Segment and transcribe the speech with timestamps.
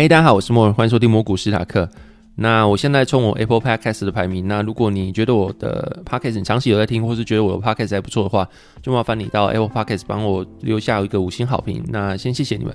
[0.00, 1.88] 嘿大家好，我是莫尔，欢迎收听摩股史塔克。
[2.36, 8.48] 那我现在冲我 Apple Podcast 的排名，那如果你觉得我的 Podcast 你长期有在听，或是觉得我的 Podcast 还不错的话，
[8.80, 11.82] 就麻烦你到 Apple Podcast 帮我留下一个五星好评。
[11.88, 12.72] 那先谢谢你们。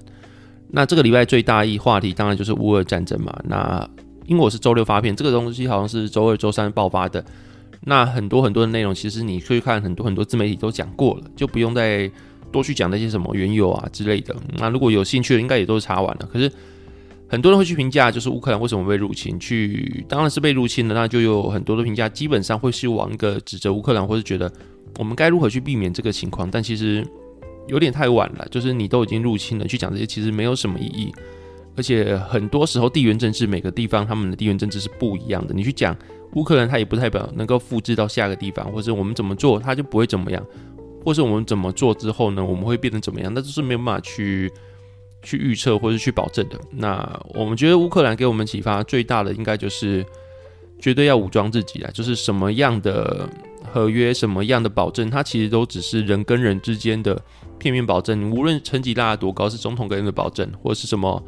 [0.67, 3.33] 那这个礼拜最大一话题当然就是乌俄战争嘛。
[3.45, 3.89] 那
[4.25, 7.23] 因为我是周六发片，这个东西好像是周二、周三爆发的。
[7.85, 12.11] 那很多很多的内容，其实你可以看很多很多自媒体都讲过了，就不用再
[12.51, 14.35] 多去讲那些什么缘由啊之类的。
[14.57, 16.27] 那如果有兴趣的，应该也都查完了。
[16.29, 16.51] 可是。
[17.33, 19.39] 很多人会去评价，就是乌克兰为什么被入侵？
[19.39, 24.53] 去当然是被入侵了，那就有很多的评价，基本上会是往一个指责乌克兰，或是觉得
[24.99, 26.47] 我们该如何去避免这个情况。
[26.51, 27.03] 但其实
[27.67, 31.11] 有点太晚了，就是你都已经入侵了，去讲这些其实没有什么意义。
[31.75, 35.97] 而且很多时候地缘政治每个地方他们的地缘政治是不一样的，你去讲
[36.35, 40.45] 乌克兰，它也不代表能够复制到下个地方，或者我们怎么做它就不会怎么样，
[41.03, 43.33] 或是我们怎么做之后呢，我们会变成怎么样？
[43.33, 44.53] 那就是没有办法去。
[45.23, 46.59] 去预测或是去保证的。
[46.71, 50.05] 那我们觉得乌克兰给我们启发最大的，应该就是
[50.79, 51.89] 绝对要武装自己啊！
[51.93, 53.27] 就是什么样的
[53.71, 57.19] 合约、什么样的保证，它其实都只是人跟人之间的
[57.57, 58.29] 片面保证。
[58.29, 61.23] 无论层级拉得多高，是总统给你的保证，或者是什么，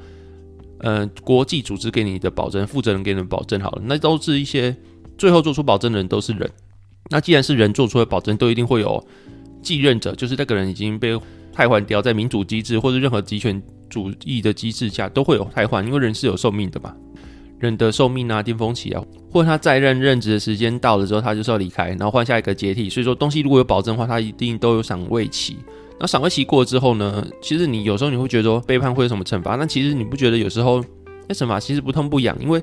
[0.79, 4.75] 呃，国际组织给你的保证，负责人给你的保证，好了，那都是一些
[5.17, 6.49] 最后做出保证的人都是人。
[7.09, 9.01] 那既然是人做出的保证，都一定会有
[9.61, 11.17] 继任者，就是那个人已经被
[11.55, 13.61] 替换掉，在民主机制或者任何集权。
[13.87, 16.93] 主义的机制下都会有汰换，因为人是有寿命的嘛，
[17.59, 22.89] 人的寿命啊、巅峰期啊，或者他在任任职的时间到了之后，他就是要离开，然后换下一个接替。
[22.89, 25.55] 所以说东西如果有保证的话，他一定都有赏味期。
[25.99, 29.55] 那赏味期过了之后呢，其实你有时候你会觉得说背叛会有什么惩罚？
[29.55, 30.83] 那其实你不觉得有时候
[31.27, 32.61] 那惩罚其实不痛不痒，因为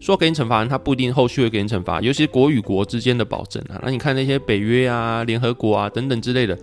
[0.00, 3.80] 说给你惩罚，他不一定后续会给你惩罚，尤其是国与国之间的保证啊。
[3.84, 6.58] 那你看那些北约啊、联合国啊等等之类的。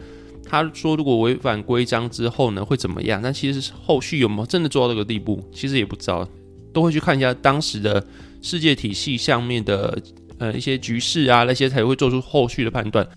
[0.51, 3.21] 他说：“如果违反规章之后呢，会怎么样？
[3.23, 6.27] 但其实后续有没有真的做到这个地步，其实也不知道，
[6.73, 8.05] 都会去看一下当时的
[8.41, 9.97] 世界体系上面的
[10.39, 13.07] 呃一些局势啊，那些才会做出后续的判断。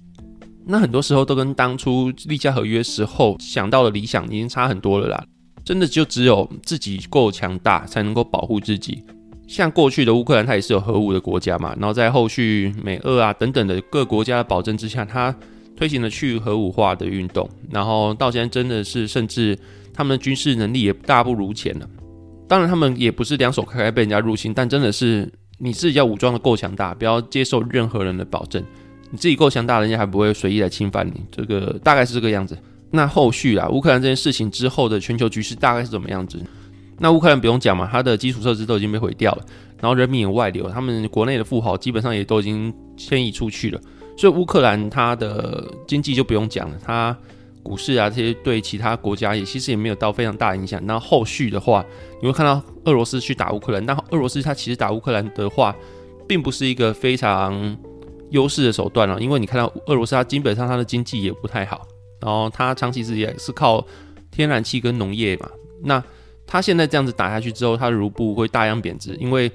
[0.65, 5.25] 那很多时候都跟当初立下合约时候想到的理想已经差很多了啦。
[5.65, 9.03] 真的就只有自己够强大，才能够保护自己。
[9.49, 15.35] 像过去的乌克兰，它也是有核武的国家嘛，然后在后续美俄啊等等的各国家的保证之下，它。”
[15.77, 19.59] 推行了去核武化的运动，然后到现在真的是，甚至
[19.93, 21.89] 他们的军事能力也大不如前了。
[22.47, 28.63] 当然，他们也不是两手开开被人家入侵，但真的是你自己要武装的够强大，不要接受任何人的保证。
[29.11, 31.23] 你自己够强大，人家还不会随意来侵犯你。
[31.31, 32.57] 这个大概是这个样子。
[32.91, 36.39] 那后续啊，乌克兰这件事情之后的全球局势大概是怎么样子？
[36.99, 39.45] 那乌克兰不用讲嘛，它的基础设施都已经被毁掉了，
[39.81, 43.81] 然后人民也外流，他们国内的富豪基本上也都已经迁移出去了。
[44.17, 47.17] 所以乌克兰它的经济就不用讲了，它
[47.63, 50.81] 股市啊这些对其他国家也其实也没有到非常大影响。
[50.85, 51.85] 那后续的话，
[52.21, 55.75] 你会看到俄罗斯去打乌克兰，那俄罗斯它其实打乌克兰的话，
[56.29, 57.77] 并不是一个非常
[58.31, 61.87] 优势的手段了，因为你看到俄罗斯它基本上它的经济也不太好，
[62.21, 63.85] 然后它长期是也是靠
[64.31, 65.49] 天然气跟农业嘛。
[65.83, 66.03] 那
[66.47, 69.51] 它现在这样子打下去之后，它的卢布会大量贬值，因为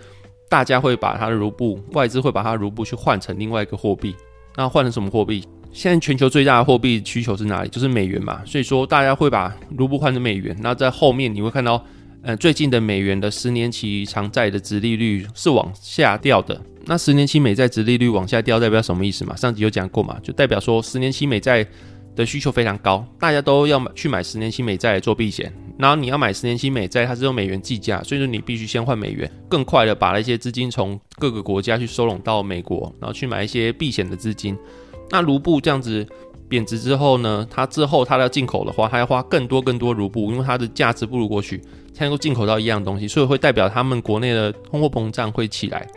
[0.50, 4.16] 大家会把它的卢布外资会把它卢布去换成另外一个货币。
[4.60, 5.42] 那换成什么货币？
[5.72, 7.70] 现在全球最大的货币需求是哪里？
[7.70, 8.42] 就是美元嘛。
[8.46, 10.54] 所以说大家会把卢布换成美元。
[10.60, 11.82] 那在后面你会看到，
[12.24, 16.62] 呃，最近的美元的十年期长债的值利率是往下掉的。
[16.84, 19.34] 那十年期美债值利率往下掉代表什么意思嘛？
[19.34, 21.66] 上集有讲过嘛，就代表说十年期美债
[22.20, 25.50] 的需求非常高，大家都要去买十年期美债来做避险。
[25.78, 34.54] 然后你要买十年期美债，它是用美元计价，所以说你必须先换美元，更快的把那些资金从各个国家去收拢到美国，然后去买一些避险的资金。
[35.10, 36.06] 那卢布这样子
[36.50, 41.62] 贬值之后呢，它之后它要进口的话，它要花更多更多卢布，因为它的价值不如过去，
[41.94, 45.88] 才能够进口到一样东西，所以会代表他们国内的通货膨胀会起来。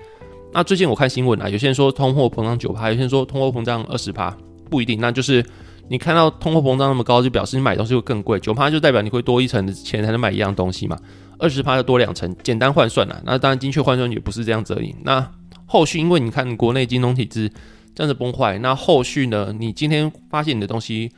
[0.52, 4.30] 那最近我看新闻啊，有些人说通货膨胀九趴，有些人说通货膨胀二十趴，
[4.70, 5.44] 不一定，那就是。
[5.92, 8.40] 你看到通货膨胀那么高，就表示你买东西会更贵。
[8.40, 10.98] 九趴就代表你会多一层的钱才能买一样东西嘛。
[11.38, 13.22] 二十趴就多两层，简单换算了。
[13.26, 14.94] 那当然精确换算也不是这样子而已。
[15.02, 15.30] 那
[15.66, 17.46] 后续因为你看国内金融体制
[17.94, 19.54] 这样子崩坏，那后续呢？
[19.58, 21.12] 你今天发现你的东西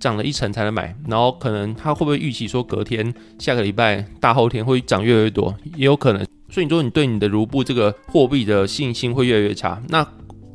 [0.00, 6.26] 涨了一层才能买，然后可能它会不会预期说隔天、下个礼拜、大后天会涨越来越多，也有可能。
[6.50, 10.04] 所以你说你对你的卢布这个货币的信心会越来越差，那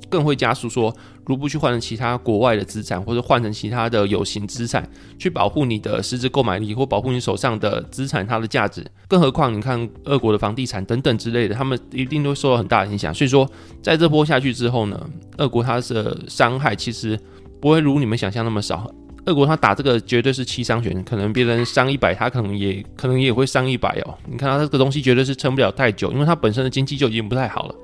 [0.10, 0.94] 更会加速说。
[1.26, 4.88] 如不去换成其他国外的资产，或者换成其他的有形资产，
[5.20, 8.86] 去保护你的实质购买力，或保护你手上的资产它的价值。
[9.08, 13.14] 更何况，你看俄国的房地产等等之类的，他们一定都受到很大的影响。
[13.14, 13.50] 所以说，
[13.82, 17.20] 在这波下去之后呢，俄国它的伤害其实
[17.60, 18.92] 不会如你们想象那么少。
[19.26, 24.18] 俄国他打这个绝对是七伤拳，可能别人伤一百，他可能也可能也会伤一百哦。
[24.26, 27.76] 你看他这个东西绝对是撑不了太久，因为他本身的经济就已经不太好了。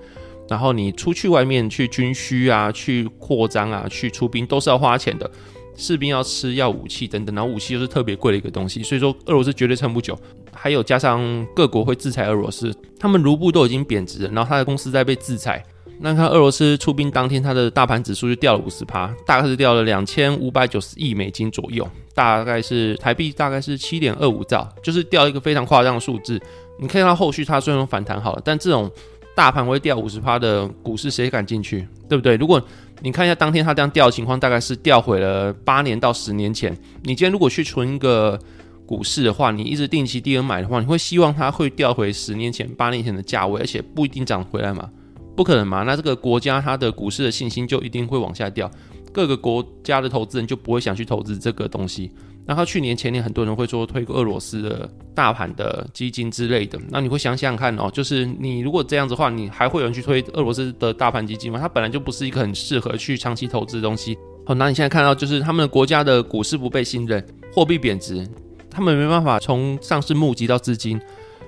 [0.50, 5.30] 然后你出去外面去军需啊，去扩张啊，去出兵都是要花钱的，
[5.76, 10.18] 士兵要吃要武器等等，然后武器又是特别贵的一个东西，所以说俄罗斯绝对撑不久。
[10.60, 15.64] 还有加上各国会制裁俄罗斯，他们卢布都已经贬值了，然后他的公司在被制裁。
[16.00, 26.40] 那看俄罗斯出兵当天，它的大盘指数就掉了五十趴，大概是掉了两千五百九十亿美金左右，大概是台币大概是七点二五兆，就是掉一个非常夸张的数字。
[26.80, 28.90] 你看到后续它虽然反弹好了，但这种。
[29.38, 31.88] 大盘会掉五十趴的股市，谁敢进去？
[32.10, 32.36] 对不对？
[32.38, 32.60] 如果
[33.02, 36.76] 你看一下当天它这样掉的情况，大概是掉回了八年到十年前。
[37.04, 38.40] 你今天如果去存一个
[38.84, 44.90] 股市的话，你一直定期定额买的话，你会希望它会掉回十年前、八年前的价位，而且不一定涨回来嘛？
[45.36, 45.84] 不可能嘛？
[45.84, 48.72] 那这个国家它的股市的信心就一定会往下掉，
[49.14, 52.12] 各个国家的投资人就不会想去投资这个东西。
[52.48, 61.60] 然后去年前年很多人会说推俄罗斯的大盘的基金之类的，那你会想想看哦，就是你如果这样子的话，你还会有人去推俄罗斯的大盘基金吗？
[61.60, 64.18] 它本来就不是一个很适合去长期投资的东西。
[64.46, 67.22] 好，那你现在看到就是他们的国家的股市不被信任，
[67.52, 68.26] 货币贬值，
[68.72, 70.98] 他们没办法从上市募集到资金，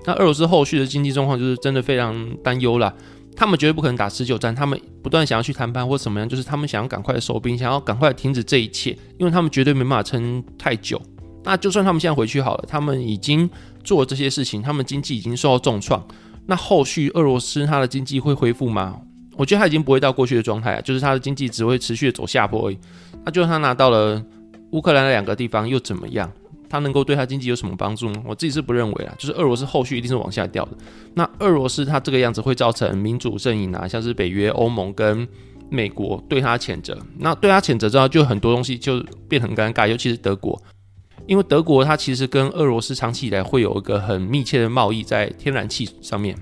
[0.05, 2.93] 那俄罗斯后续的经济状况就是真的非常担忧了。
[3.35, 11.01] 他们绝对不可能打持久战，他们不断想要去谈判或什么样，就是他们想要赶快收兵，想要赶快停止这一切，因为他们绝对没办法撑太久。
[11.43, 13.49] 那就算他们现在回去好了，他们已经
[13.83, 16.05] 做这些事情，他们经济已经受到重创。
[16.45, 18.99] 那后续俄罗斯它的经济会恢复吗？
[19.37, 22.77] 我觉得他已经不会到过去的状态啊，就是他的经济只会持续的走下坡而已。
[23.23, 24.21] 那就算他拿到了
[24.71, 26.29] 乌克兰的两个地方又怎么样？
[26.69, 28.21] 它能够对它经济有什么帮助吗？
[28.25, 30.71] 我自己是不认为啊，就是俄罗斯后续一定是往下掉的。
[31.15, 35.27] 那俄罗斯它这个样子会造成民主阵营啊，像是北约、欧盟跟
[35.69, 36.97] 美国对它谴责。
[37.17, 40.61] 那对它谴责之后，就很多东西就变很尴尬，尤其是德国，
[41.25, 46.37] 因为德国它其实跟俄罗斯长期以来会有一个很密切的贸易在天然气上面。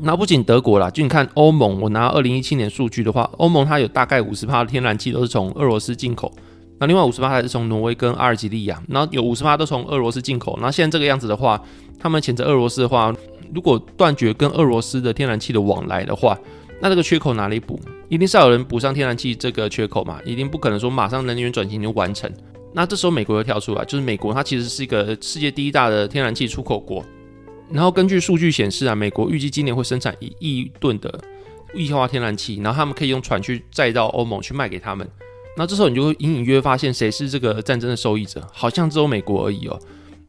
[0.00, 6.32] 那不仅德国啦，就你看欧盟，我拿二零一七年数据的话，欧盟它有大概五十帕的天然气都是从俄罗斯进口。
[6.80, 10.58] 那另外五十八还是从挪威跟阿尔及利亚，然后有五十八都从俄罗斯进口。
[10.62, 11.62] 那现在这个样子的话，
[11.98, 13.14] 他们谴责俄罗斯的话，
[13.54, 16.38] 如果断绝跟俄罗斯的天然气的往来的话，
[16.80, 17.78] 那这个缺口哪里补？
[18.08, 20.18] 一定是要有人补上天然气这个缺口嘛？
[20.24, 22.32] 一定不可能说马上能源转型就完成。
[22.72, 27.04] 那这时候美国又跳出来，就是美国它其实是一个世界第一大的天然气出口国。
[27.70, 31.20] 然后根据数据显示啊，美国预计今年会生产一亿吨的
[31.74, 35.06] 液化天然气，然后他们可以用船去载到欧盟去卖给他们。
[35.56, 39.78] 那这时候你就会隐隐约约发现谁是这个战争的受益者，好像只有美国而已哦。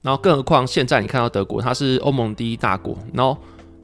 [0.01, 3.37] 然后更何况现在你看到德国，它是欧盟第一大国，然后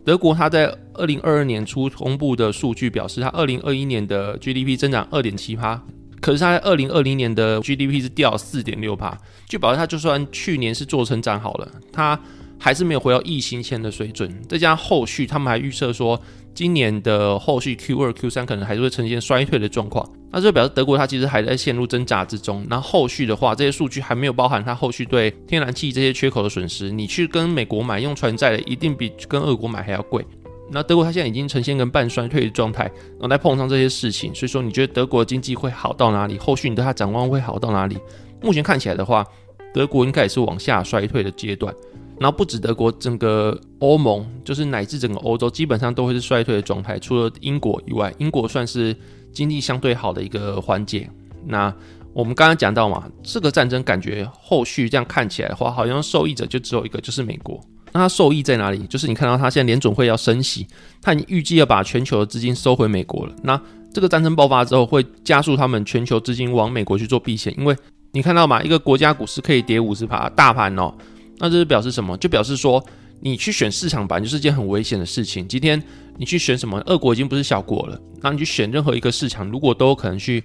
[0.04, 5.82] 德国它在二零二二年初公布的数据表示，它二零二一年的 GDP 增长二点七趴，
[6.20, 9.16] 可是它在二零二零年的 GDP 是掉四点六趴，
[9.48, 12.20] 就表示它就算去年是做成长好了，它
[12.58, 14.42] 还是没有回到疫情前的水准。
[14.50, 16.20] 再加上后续他们还预测说，
[16.56, 22.66] 今年的后续 Q 二、Q 三可能还是会呈现衰退的状况，那这表示德国它其实还在陷入挣扎之中。
[22.70, 26.92] 那后续的话，这些数据还没有包含它后续对天然气这些缺口的损失。
[26.92, 30.26] 你去跟美国买用船载的，一定比跟俄国买还要贵。
[30.70, 36.38] 那德国它现在已经呈现个半衰退的状态，然后再碰上这些事情，所以说你觉得德国经济会好到哪里？
[36.38, 37.98] 后续你对它展望会好到哪里？
[38.42, 39.26] 目前看起来的话，
[39.74, 41.74] 德国应该也是往下衰退的阶段。
[42.20, 47.00] 然后不止德国，整个欧盟就是乃至整个欧洲，基本上都会是衰退的状态。
[47.00, 48.94] 除了英国以外，英国算是
[49.38, 51.08] 经济相对好的一个环节。
[51.46, 51.72] 那
[52.12, 57.62] 我们刚刚讲到嘛，这个战争感觉后续这样看起来的话，好像受益者就只有一个，就是美国。
[57.94, 58.80] 那它受益在哪里？
[58.88, 60.66] 就是你看到它现在联准会要升息，
[61.02, 63.36] 它已经预计要把全球的资金收回美国了。
[63.44, 63.62] 那
[63.94, 67.76] 这个战争爆发之后，会加速他们全球资金往美国去做避险，因为
[68.14, 70.92] 你看到嘛，一个国家股市可以跌五十趴，大盘哦。
[71.38, 72.18] 那这是表示什么？
[72.18, 72.84] 就表示说，
[73.20, 75.48] 你去选市场板就是件很危险的事情。
[75.48, 75.82] 今天
[76.18, 76.82] 你去选什么？
[76.86, 78.00] 俄国已经不是小国了。
[78.22, 80.44] 那你去选任何一个市场，如果都有可能去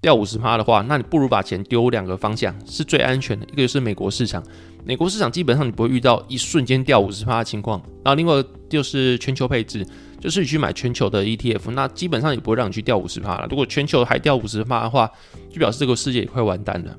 [0.00, 3.46] 掉五十趴的话，那你不如把钱丢两个方向，是最安全的。
[3.46, 4.42] 一个就是美国市场，
[4.84, 7.80] 美国市场基本上你不会遇到一瞬间掉五十趴的情况。
[8.02, 9.86] 然后另外就是全球配置，
[10.18, 13.46] 就是你去买全球的 ETF，那基本上也不会让你去掉五十趴了。
[13.50, 15.10] 如果全球还掉五十趴的话，
[15.50, 16.96] 就表示这个世界也快完蛋了。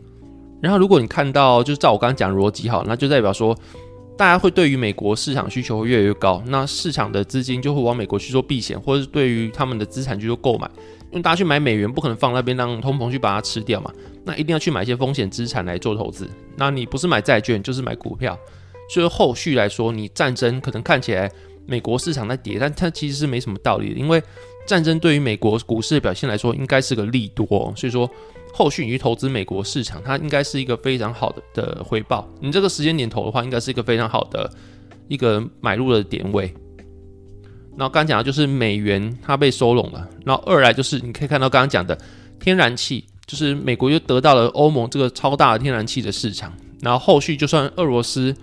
[0.61, 3.57] 然后，如果你看到，就是照我刚刚讲的逻辑好，那就代表说，
[4.21, 10.69] 大家会对于美国市场需求会越来越高，那市场的资金就会往美国去做避险，或者是对于他们的资产去做购买。
[11.09, 13.91] 因为大家去买美元，不可能放那边让通膨去把它吃掉嘛，
[14.23, 16.29] 那一定要去买一些风险资产来做投资。
[16.55, 18.37] 那你不是买债券，就是买股票。
[18.91, 21.27] 所以后续来说，你战争可能看起来
[21.65, 24.21] 美国市场在跌，但它其实是没什么道理的，因为
[24.67, 27.73] 战争对于美国股市的表现来说，应该是个利多。
[27.75, 28.07] 所以说。
[28.53, 32.27] 后续你去投资美国市场，它应该是一个非常好的的回报。
[32.39, 34.51] 你这个时间点投的话，应该是一个非常好的
[35.07, 36.53] 一个买入的点位。
[37.77, 41.97] 然后刚刚讲的就是美元它被收拢了，然后二来就是你可以看到刚刚讲的
[42.39, 48.35] 天然气，就是美国又得到了欧盟这个超大的天然气的市场，然后后续就算俄罗斯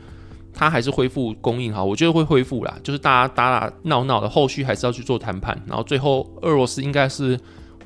[0.54, 7.38] 它还是恢复供应哈，我觉得会恢复啦，就是大家打打闹闹的，后续还是要去做谈判，然后最后俄罗斯应该是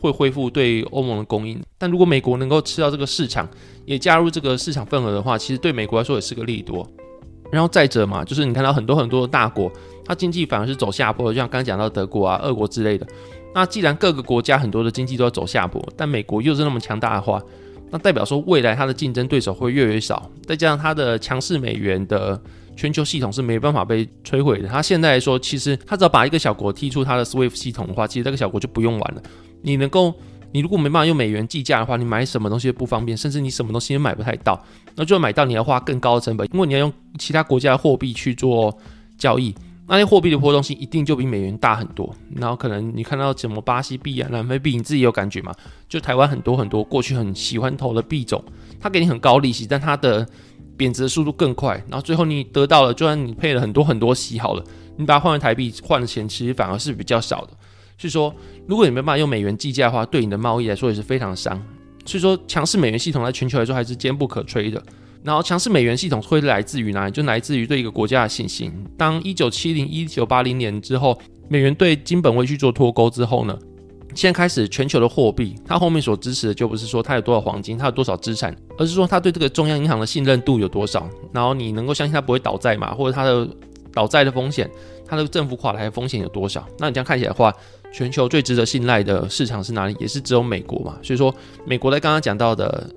[0.03, 3.49] 会恢复对欧盟的供应，但如果美国能够吃到这个市场，
[3.87, 6.85] 也加入这个市场份额的话，其实对美国来说也是个利多。
[7.53, 9.71] 然后再者嘛，就是你看到很多很多的大国，
[10.05, 13.07] 它经济反而是走下坡的，就像刚讲到德国啊、俄国之类的。
[13.55, 17.41] 那既然各个国家很多的经济都要走下坡，但美国又是那么强大的话，
[17.91, 22.41] 那代表说未来它的竞争对手会越来越少，再加上它的强势美元的
[22.75, 24.67] 全球系统是没办法被摧毁的。
[24.67, 29.23] 它现在来说，其实它只要把一个小国踢出它的 SWIFT 系统的话，其实这个小国就不用玩了。
[29.63, 30.15] 你能够。
[30.55, 34.63] 你如果没办法用美元计价的话，你买什么东西不方便，甚至你什么东西也买不太到。
[34.97, 38.77] 那就买到你要花更高的成本，因为你要用其他国家的货币去做
[39.17, 39.55] 交易，
[39.89, 42.15] 那些货币的波动性一定就比美元大很多。
[42.37, 45.55] 然后可能你看到什么巴西币啊、南非币，你自己有感觉吗？
[45.89, 48.45] 就台湾很多很多过去很喜欢投的币种，
[48.79, 50.29] 它给你很高利息，但它的
[50.77, 51.83] 贬值的速度更快。
[51.89, 54.63] 然后最后你得到了，就算你配了很多很多息好了，
[54.99, 57.53] 你把它换成台币换的钱，其实反而是比较少的。
[57.99, 58.35] 所以说，
[58.67, 61.61] 如果你没办法用美元计价的话，对你的贸易来说也是非常伤。
[62.05, 64.83] 所以说，强势美元系统在全球来说还是坚不可摧的。
[65.23, 67.13] 然后，强势美元系统会来自于哪里？
[67.13, 68.73] 就来自于对一个国家的信心。
[68.99, 71.17] 当一九七零、一九八零年之后，
[71.49, 73.57] 美元对金本位去做脱钩之后呢，
[74.17, 81.09] 现在开始全球的货币，它后面所支持的就不是说它有多少黄金，它有多少资产，而是说它对这个中央银行的信任度有多少。
[81.33, 82.93] 然后你能够相信它不会倒债嘛？
[82.93, 83.49] 或者它的
[83.95, 84.69] 倒债的风险，
[85.07, 86.67] 它的政府垮台的风险有多少？
[86.81, 87.55] 那你这样看起来的话，
[87.93, 89.95] 全球最值得信赖的市场是哪里？
[90.01, 90.97] 也是只有美国嘛。
[91.03, 91.35] 所以说，
[91.67, 92.89] 美国在刚刚讲到的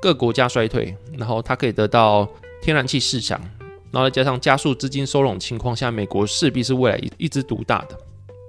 [0.00, 2.28] 各国家衰退，然后它可以得到
[2.62, 3.40] 天然气市场，
[3.90, 7.98] 然后再加上加速资金收拢情况下，美国势必是未来一一支独大的。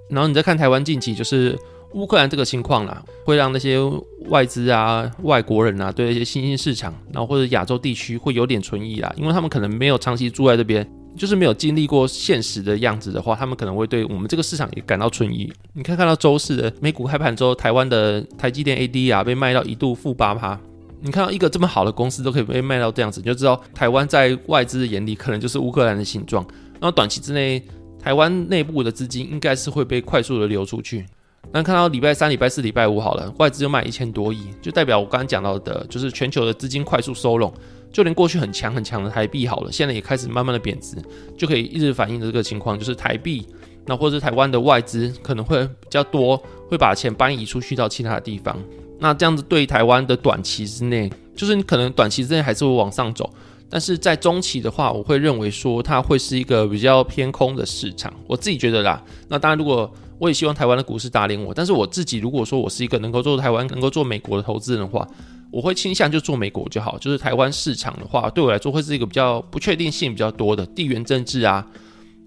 [0.10, 1.58] 然后你再看台湾近期就是
[1.94, 3.80] 乌克兰这个情况啦，会让那些
[4.28, 10.88] 外资啊、外国人啊对一些新兴市场，然后或者亚洲地区会有点存疑啦，因为他们可能没有长期住在这边。
[11.16, 15.52] 就是没有经历过现实的样子的话，他们可能会对我们这个市场也感到存疑。
[15.74, 20.60] 你可以看到周四的美股开盘之后，台湾的台积电 AD 啊被卖到一度负八趴。
[21.02, 26.46] 你看到一个这么好的公司都可以被卖到这样子，你就知道台湾在外资的眼里可能就是乌克兰的形状。
[26.74, 27.62] 然后短期之内，
[28.00, 31.06] 台湾内部的资金应该是会被快速的流出去。
[31.52, 37.54] 那看到礼拜三、礼拜四、礼拜五好了，外资就卖一千多亿，就代表我刚刚讲到的，就是全球的资金快速收拢。
[37.96, 40.98] 就连过去很强很强的台币好了，现在也开始慢慢的贬值，
[41.38, 43.48] 就可以一直反映的这个情况，就是台币，
[43.86, 46.36] 那或者是台湾的外资可能会比较多，
[46.68, 48.62] 会把钱搬移出去到其他的地方。
[49.00, 53.30] 那这样子对台湾的短期之内，就是你可能短期之内还是会往上走，
[53.70, 58.14] 但是在中期的话，我会认为说它会是一个比较偏空的市场。
[58.28, 59.02] 我自己觉得啦。
[59.30, 65.08] 那当然，如果我也希望台湾的股市打脸我，但是我自己如果说我是一个能够做台湾、能够做美国的投资人的话。
[65.56, 71.66] 我会倾向就做美国就好，就是台湾市场的话，对我来说会是一个比较不确定性比较多的地缘政治啊，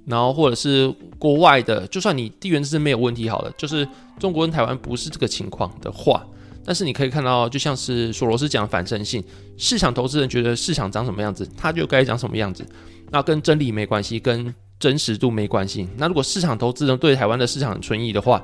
[0.06, 3.87] 然后或者是国外的，就算你地缘政治没有问题好了，就是
[4.18, 6.26] 中国跟台湾不是这个情况的话，
[6.64, 9.23] 但是你可以看到，就像是索罗斯讲反身性，
[9.58, 12.66] 市场投资人觉得市场长什么样子，他就该长什么样子，
[13.11, 15.87] 那跟真理没关系，跟真实度没关系。
[15.99, 18.42] 那如果市场投资人对台湾的市场存疑的话，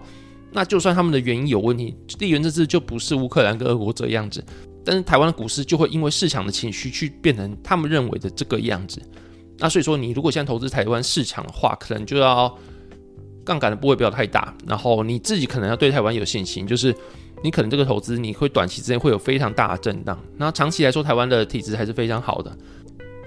[0.52, 4.44] 那就算他们的原因有问题，地缘政治就不是乌克兰跟俄国这样子。
[4.84, 9.00] 但是台湾的股市就会因为市场的情绪去变成他们认为的这个样子，
[9.58, 12.52] 那所以说你如果现在投资台湾市场的话，可能就要
[13.44, 16.94] 杠杆的部位不要太大，然后你自己可能要对台湾有信心，就是
[17.42, 22.56] 你可能这个投资你会短期之内会有非常大的震荡，那长期来说台湾的体质还是非常好的。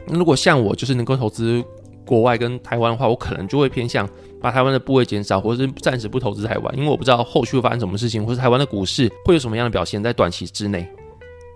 [0.08, 1.64] 如果像我就是能够投资
[2.06, 4.08] 国外跟台湾的话，我可能就会偏向
[4.40, 10.90] 把台湾的部位减少，或者是暂时不投资台湾，因为我不知道后续会发生什么事情，或是台湾的股市会有什么样的表现在短期之内。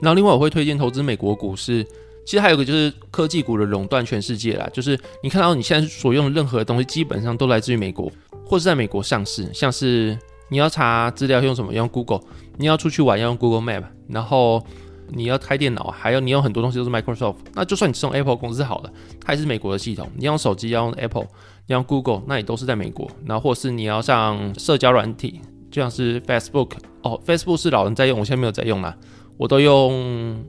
[0.01, 1.83] 然后另外我会推荐投资美国股市，
[2.25, 8.11] 其实还有个就是科技股的垄断全世界啦，就是你看到你现在所用的任何东西基本上都来自于美国，
[8.45, 10.17] 或是在美国上市，像是
[10.49, 11.73] 你要查资料用什么？
[11.73, 12.19] 用 Google，
[12.57, 14.63] 你要出去玩要用 Google Map，然后
[15.09, 18.91] 你要开电脑，还有你有很多东西都是 Microsoft，那就算你是用 Apple 公司好了，
[19.23, 21.27] 它也是美国的系统，你用手机要用 Apple，
[21.67, 26.71] 你要用 Google，那也都是在美国，然后或是你要上社交软体，就像是 Facebook，
[27.03, 28.95] 哦，Facebook 是老人在用，我现在没有在用啦。
[29.41, 30.39] 我都用，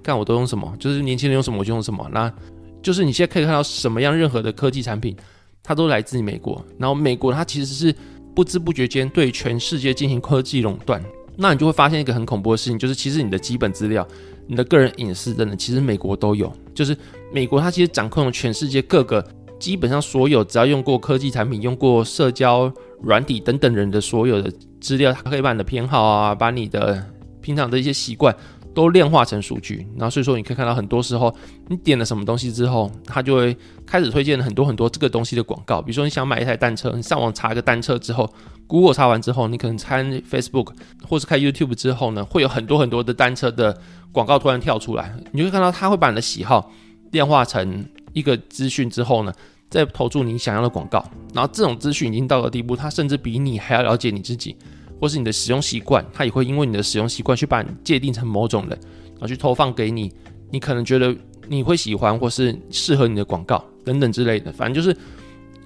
[0.00, 2.08] 看我都用什么，就是年轻人用什么我就用什么。
[2.12, 2.32] 那
[2.80, 5.16] 就是你现在可以看到什么样任何的科技产品，
[5.60, 6.64] 它都来自于美国。
[6.78, 7.92] 然后美国它其实是
[8.36, 11.02] 不知不觉间对全世界进行科技垄断。
[11.34, 14.06] 那你就会发现一个很恐怖的事情，就是其实你的基本资料、
[14.46, 16.52] 你的个人隐私等等，其实美国都有。
[16.72, 16.96] 就是
[17.32, 19.24] 美国它其实掌控了全世界各个
[19.58, 27.04] 基本上所有只要用过科技产品、用过社交软体等等人的所有的资料，它可以把你的偏好啊，把你的
[27.40, 28.34] 平常的一些习惯。
[28.74, 31.34] 都量化成数据，然后所以说你可以看到很多时候，
[31.66, 35.82] 你点了什么东西之后，它就会开始推荐很多很多这个东西的广告。
[35.82, 38.32] 比如说你想买一台单车，你上网查一个单车之后
[38.68, 40.68] ，Google 查完之后，你可能看 Facebook
[41.08, 43.76] 或是开 YouTube 之后呢，会有很多很多的单车的
[44.12, 46.70] 广告突然跳出来，你就会看到它会把你的喜好
[47.10, 49.32] 量化成一个资讯之后呢，
[49.68, 51.04] 再投注你想要的广告。
[51.34, 54.54] 然后这种资讯已经到了地步，它甚至比你还要了解你自己。
[55.00, 58.78] 或是你的使用习惯，它也会因为你的使用习惯去把你界定成某种人，
[59.12, 60.12] 然后去投放给你，
[60.50, 61.14] 你可能觉得
[61.48, 64.52] 你会喜欢或是适合你的广告等等之类的。
[64.52, 64.96] 反正就是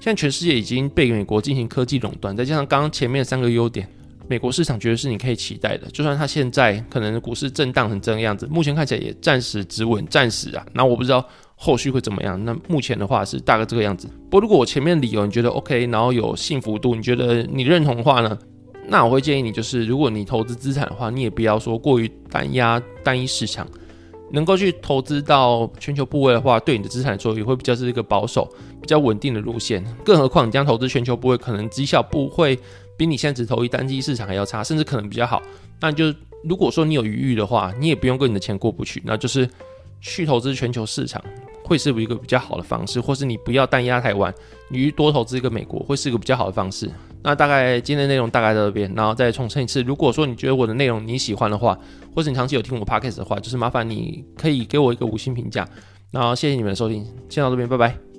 [0.01, 3.89] 现在全世界已经被美国进行科技垄断，再加上刚刚前面三个优点，
[4.29, 5.87] 美国市场绝对是你可以期待的。
[5.89, 10.67] 就算它现在可能股市震荡成这个样子，目前看起来也暂时止稳，暂时啊。
[10.73, 11.25] 那我不知道
[11.55, 12.43] 后续会怎么样。
[12.45, 14.09] 那目前的话是大概这个样子。
[14.29, 18.37] 不过如果我前面理由你觉得 OK，然后有幸福度，你觉得你认同的话呢？
[18.87, 23.67] 那我会建议你，就是如果你投资资产的话，你也不要说过于单压单一市场，
[24.33, 28.49] 能够去投资到全球部位的话，对你的资产来说也会比较是一个保守、
[28.81, 29.83] 比较稳定的路线。
[30.05, 32.59] 更何况你这样投资全球部位，可能绩效不会
[32.97, 35.41] 比你现在只投一单一市场还要差，甚至可能比较好。
[35.81, 36.13] 那就
[36.45, 39.49] 如果说你有余裕的话，你也不用跟你的钱过不去，那就是
[40.01, 41.23] 去投资全球市场。
[41.65, 44.35] 会是一个比较好的方式，或是你不要单压台湾，
[44.69, 46.91] 你多投资一个美国，会是一个比较好的方式。
[47.23, 51.79] 那大概今天的内容大概到这边，然后再重申一次，如果说你觉得我的内容你喜欢的话，
[52.15, 55.67] 或是你长期有听我 podcast 的话，就是麻烦你可以给我一个五星评价。
[56.11, 58.12] 然后谢谢你们的收听，先到这边，拜拜。